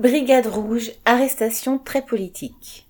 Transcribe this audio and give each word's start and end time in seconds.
Brigade 0.00 0.46
rouge, 0.46 0.92
arrestation 1.04 1.78
très 1.78 2.00
politique. 2.00 2.88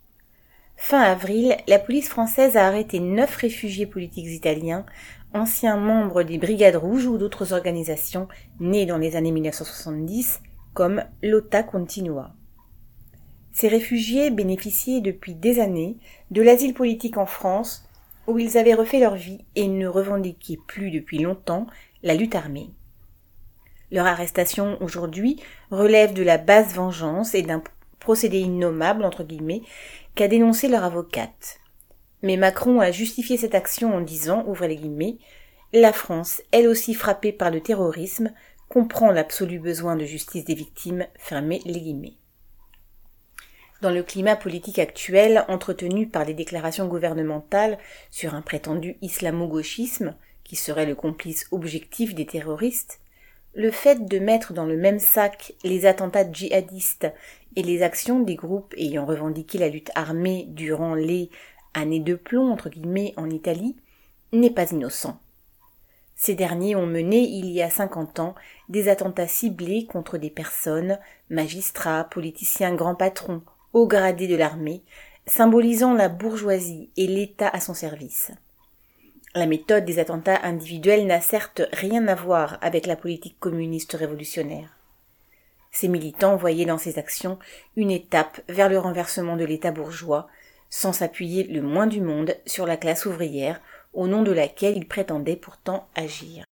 Fin 0.76 1.00
avril, 1.00 1.56
la 1.67 1.80
police 1.80 2.08
française 2.08 2.56
a 2.56 2.68
arrêté 2.68 3.00
neuf 3.00 3.34
réfugiés 3.34 3.86
politiques 3.86 4.29
italiens, 4.29 4.86
anciens 5.34 5.76
membres 5.76 6.22
des 6.22 6.38
Brigades 6.38 6.76
rouges 6.76 7.06
ou 7.06 7.18
d'autres 7.18 7.52
organisations 7.52 8.28
nées 8.60 8.86
dans 8.86 8.96
les 8.96 9.16
années 9.16 9.32
1970, 9.32 10.40
comme 10.72 11.02
l'OTA 11.20 11.64
Continua. 11.64 12.32
Ces 13.50 13.66
réfugiés 13.66 14.30
bénéficiaient 14.30 15.00
depuis 15.00 15.34
des 15.34 15.58
années 15.58 15.96
de 16.30 16.42
l'asile 16.42 16.74
politique 16.74 17.16
en 17.16 17.27
France, 17.27 17.88
où 18.29 18.38
ils 18.38 18.56
avaient 18.56 18.74
refait 18.74 19.00
leur 19.00 19.16
vie 19.16 19.45
et 19.56 19.66
ne 19.66 19.88
revendiquaient 19.88 20.61
plus 20.64 20.92
depuis 20.92 21.18
longtemps 21.18 21.66
la 22.04 22.14
lutte 22.14 22.36
armée. 22.36 22.70
Leur 23.93 24.07
arrestation 24.07 24.79
aujourd'hui 24.80 25.41
relève 25.70 26.12
de 26.12 26.22
la 26.22 26.39
basse 26.39 26.75
vengeance 26.75 27.34
et 27.34 27.43
d'un 27.43 27.62
procédé 27.99 28.39
innommable, 28.39 29.08
qu'a 30.14 30.29
dénoncé 30.29 30.68
leur 30.68 30.85
avocate. 30.85 31.58
Mais 32.22 32.36
Macron 32.36 32.80
a 32.80 32.91
justifié 32.91 33.36
cette 33.36 33.55
action 33.55 33.94
en 33.94 34.00
disant, 34.00 34.44
ouvrez 34.47 34.69
les 34.69 34.77
guillemets, 34.77 35.19
la 35.72 35.92
France, 35.92 36.42
elle 36.50 36.66
aussi 36.66 36.94
frappée 36.94 37.33
par 37.33 37.50
le 37.50 37.61
terrorisme, 37.61 38.33
comprend 38.69 39.11
l'absolu 39.11 39.58
besoin 39.58 39.97
de 39.97 40.05
justice 40.05 40.44
des 40.44 40.55
victimes, 40.55 41.06
fermez 41.16 41.61
les 41.64 41.80
guillemets. 41.80 42.14
Dans 43.80 43.91
le 43.91 44.02
climat 44.02 44.36
politique 44.36 44.78
actuel, 44.78 45.44
entretenu 45.48 46.06
par 46.06 46.25
les 46.25 46.34
déclarations 46.34 46.86
gouvernementales 46.86 47.78
sur 48.11 48.34
un 48.34 48.42
prétendu 48.42 48.97
islamo-gauchisme, 49.00 50.14
qui 50.44 50.56
serait 50.56 50.86
le 50.86 50.94
complice 50.94 51.47
objectif 51.50 52.14
des 52.14 52.27
terroristes, 52.27 53.00
le 53.55 53.70
fait 53.70 54.06
de 54.06 54.19
mettre 54.19 54.53
dans 54.53 54.67
le 54.67 54.77
même 54.77 54.98
sac 54.98 55.55
les 55.64 55.86
attentats 55.86 56.31
djihadistes 56.31 57.08
et 57.56 57.62
les 57.62 57.83
actions 57.83 58.20
des 58.20 58.36
groupes 58.36 58.75
ayant 58.77 59.06
revendiqué 59.06 59.58
la 59.58 59.69
lutte 59.69 59.91
armée 59.94 60.47
durant 60.48 60.94
les 60.94 61.30
années 61.74 62.00
de 62.00 62.14
plomb 62.14 62.52
entre 62.52 62.69
guillemets 62.69 63.12
en 63.16 63.28
Italie 63.28 63.77
n'est 64.33 64.50
pas 64.50 64.70
innocent. 64.70 65.20
Ces 66.14 66.34
derniers 66.34 66.77
ont 66.77 66.86
mené 66.86 67.20
il 67.22 67.47
y 67.47 67.62
a 67.62 67.70
cinquante 67.70 68.20
ans 68.20 68.34
des 68.69 68.89
attentats 68.89 69.27
ciblés 69.27 69.86
contre 69.86 70.19
des 70.19 70.30
personnes, 70.30 70.98
magistrats, 71.30 72.05
politiciens, 72.05 72.74
grands 72.74 72.94
patrons, 72.94 73.42
hauts 73.72 73.86
gradés 73.86 74.28
de 74.28 74.36
l'armée, 74.36 74.83
symbolisant 75.27 75.94
la 75.94 76.08
bourgeoisie 76.08 76.91
et 76.96 77.06
l'État 77.06 77.48
à 77.48 77.58
son 77.58 77.74
service. 77.74 78.33
La 79.36 79.47
méthode 79.47 79.84
des 79.84 80.00
attentats 80.00 80.41
individuels 80.42 81.06
n'a 81.06 81.20
certes 81.20 81.62
rien 81.73 82.09
à 82.09 82.17
voir 82.17 82.59
avec 82.62 82.86
la 82.86 82.97
politique 82.97 83.39
communiste 83.39 83.92
révolutionnaire. 83.92 84.77
Ces 85.70 85.86
militants 85.86 86.34
voyaient 86.34 86.67
dans 86.67 86.78
ces 86.78 86.98
actions 86.98 87.39
une 87.77 87.92
étape 87.92 88.41
vers 88.48 88.69
le 88.69 88.78
renversement 88.78 89.36
de 89.36 89.45
l'État 89.45 89.70
bourgeois, 89.70 90.27
sans 90.69 90.92
s'appuyer 90.92 91.45
le 91.45 91.62
moins 91.62 91.86
du 91.86 92.01
monde 92.01 92.34
sur 92.45 92.67
la 92.67 92.77
classe 92.77 93.06
ouvrière, 93.06 93.61
au 93.92 94.08
nom 94.08 94.23
de 94.23 94.33
laquelle 94.33 94.77
ils 94.77 94.89
prétendaient 94.89 95.36
pourtant 95.36 95.86
agir. 95.95 96.45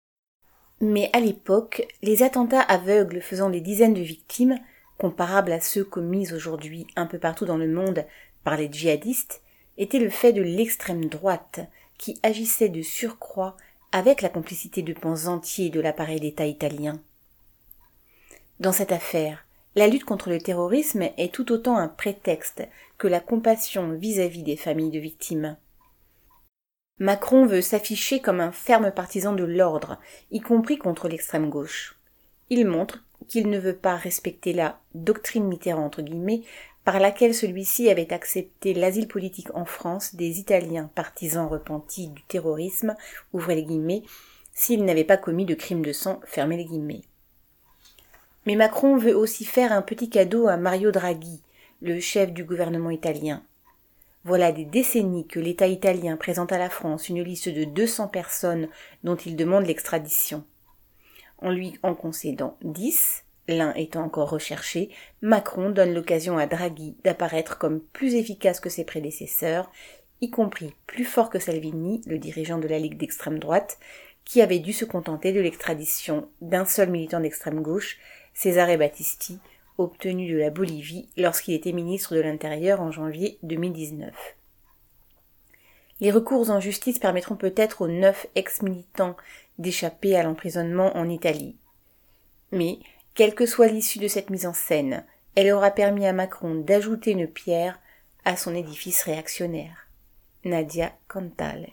Mais 0.80 1.10
à 1.12 1.18
l'époque, 1.18 1.84
les 2.02 2.22
attentats 2.22 2.60
aveugles 2.60 3.20
faisant 3.20 3.50
des 3.50 3.60
dizaines 3.60 3.94
de 3.94 4.02
victimes, 4.02 4.56
comparables 4.98 5.50
à 5.50 5.60
ceux 5.60 5.82
commis 5.82 6.32
aujourd'hui 6.32 6.86
un 6.94 7.06
peu 7.06 7.18
partout 7.18 7.44
dans 7.44 7.56
le 7.56 7.66
monde 7.66 8.04
par 8.44 8.56
les 8.56 8.70
djihadistes, 8.70 9.42
étaient 9.78 9.98
le 9.98 10.10
fait 10.10 10.32
de 10.32 10.42
l'extrême 10.42 11.06
droite, 11.06 11.60
qui 11.98 12.18
agissait 12.22 12.68
de 12.68 12.82
surcroît 12.82 13.56
avec 13.92 14.22
la 14.22 14.28
complicité 14.28 14.82
de 14.82 14.92
pans 14.92 15.26
entiers 15.26 15.70
de 15.70 15.80
l'appareil 15.80 16.20
d'État 16.20 16.46
italien. 16.46 17.00
Dans 18.60 18.72
cette 18.72 18.92
affaire, 18.92 19.44
la 19.74 19.86
lutte 19.86 20.04
contre 20.04 20.30
le 20.30 20.40
terrorisme 20.40 21.02
est 21.16 21.32
tout 21.32 21.52
autant 21.52 21.76
un 21.76 21.88
prétexte 21.88 22.66
que 22.96 23.06
la 23.06 23.20
compassion 23.20 23.92
vis-à-vis 23.92 24.42
des 24.42 24.56
familles 24.56 24.90
de 24.90 24.98
victimes. 24.98 25.56
Macron 26.98 27.46
veut 27.46 27.62
s'afficher 27.62 28.20
comme 28.20 28.40
un 28.40 28.50
ferme 28.50 28.90
partisan 28.90 29.32
de 29.32 29.44
l'ordre, 29.44 30.00
y 30.32 30.40
compris 30.40 30.78
contre 30.78 31.08
l'extrême 31.08 31.48
gauche. 31.48 31.96
Il 32.50 32.66
montre 32.66 33.04
qu'il 33.28 33.48
ne 33.48 33.58
veut 33.58 33.76
pas 33.76 33.94
respecter 33.94 34.52
la 34.52 34.80
doctrine 34.94 35.46
Mitterrand 35.46 35.90
par 36.88 37.00
laquelle 37.00 37.34
celui-ci 37.34 37.90
avait 37.90 38.14
accepté 38.14 38.72
l'asile 38.72 39.08
politique 39.08 39.54
en 39.54 39.66
France 39.66 40.14
des 40.14 40.38
Italiens 40.38 40.90
partisans 40.94 41.46
repentis 41.46 42.08
du 42.08 42.22
terrorisme, 42.22 42.96
ouvrez 43.34 43.56
les 43.56 43.64
guillemets, 43.64 44.04
s'ils 44.54 44.82
n'avaient 44.86 45.04
pas 45.04 45.18
commis 45.18 45.44
de 45.44 45.52
crimes 45.52 45.84
de 45.84 45.92
sang, 45.92 46.18
fermez 46.24 46.56
les 46.56 46.64
guillemets. 46.64 47.02
Mais 48.46 48.56
Macron 48.56 48.96
veut 48.96 49.14
aussi 49.14 49.44
faire 49.44 49.70
un 49.70 49.82
petit 49.82 50.08
cadeau 50.08 50.48
à 50.48 50.56
Mario 50.56 50.90
Draghi, 50.90 51.42
le 51.82 52.00
chef 52.00 52.32
du 52.32 52.42
gouvernement 52.42 52.88
italien. 52.88 53.42
Voilà 54.24 54.50
des 54.50 54.64
décennies 54.64 55.26
que 55.26 55.40
l'État 55.40 55.66
italien 55.66 56.16
présente 56.16 56.52
à 56.52 56.58
la 56.58 56.70
France 56.70 57.10
une 57.10 57.22
liste 57.22 57.50
de 57.50 57.64
200 57.64 58.08
personnes 58.08 58.66
dont 59.04 59.16
il 59.16 59.36
demande 59.36 59.66
l'extradition. 59.66 60.42
En 61.42 61.50
lui 61.50 61.78
en 61.82 61.94
concédant 61.94 62.56
10, 62.62 63.24
l'un 63.48 63.72
étant 63.74 64.04
encore 64.04 64.30
recherché, 64.30 64.90
Macron 65.22 65.70
donne 65.70 65.94
l'occasion 65.94 66.38
à 66.38 66.46
Draghi 66.46 66.94
d'apparaître 67.02 67.58
comme 67.58 67.80
plus 67.80 68.14
efficace 68.14 68.60
que 68.60 68.68
ses 68.68 68.84
prédécesseurs, 68.84 69.72
y 70.20 70.30
compris 70.30 70.74
plus 70.86 71.04
fort 71.04 71.30
que 71.30 71.38
Salvini, 71.38 72.02
le 72.06 72.18
dirigeant 72.18 72.58
de 72.58 72.68
la 72.68 72.78
Ligue 72.78 72.98
d'extrême 72.98 73.38
droite, 73.38 73.78
qui 74.24 74.42
avait 74.42 74.58
dû 74.58 74.72
se 74.72 74.84
contenter 74.84 75.32
de 75.32 75.40
l'extradition 75.40 76.28
d'un 76.42 76.66
seul 76.66 76.90
militant 76.90 77.20
d'extrême 77.20 77.62
gauche, 77.62 77.98
Cesare 78.34 78.76
Battisti, 78.76 79.38
obtenu 79.78 80.30
de 80.30 80.36
la 80.36 80.50
Bolivie 80.50 81.08
lorsqu'il 81.16 81.54
était 81.54 81.72
ministre 81.72 82.14
de 82.14 82.20
l'Intérieur 82.20 82.80
en 82.80 82.92
janvier 82.92 83.38
2019. 83.42 84.12
Les 86.00 86.10
recours 86.10 86.50
en 86.50 86.60
justice 86.60 86.98
permettront 86.98 87.36
peut-être 87.36 87.80
aux 87.80 87.88
neuf 87.88 88.26
ex-militants 88.34 89.16
d'échapper 89.58 90.14
à 90.14 90.22
l'emprisonnement 90.22 90.96
en 90.96 91.08
Italie. 91.08 91.56
Mais 92.52 92.78
quelle 93.18 93.34
que 93.34 93.46
soit 93.46 93.66
l'issue 93.66 93.98
de 93.98 94.06
cette 94.06 94.30
mise 94.30 94.46
en 94.46 94.52
scène, 94.52 95.04
elle 95.34 95.50
aura 95.50 95.72
permis 95.72 96.06
à 96.06 96.12
Macron 96.12 96.54
d'ajouter 96.54 97.10
une 97.10 97.26
pierre 97.26 97.80
à 98.24 98.36
son 98.36 98.54
édifice 98.54 99.02
réactionnaire. 99.02 99.88
Nadia 100.44 100.92
Cantale. 101.08 101.66